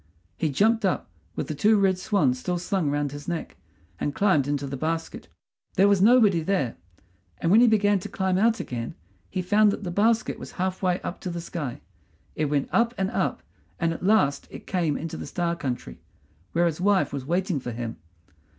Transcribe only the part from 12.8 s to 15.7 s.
and up, and at last it came into the Star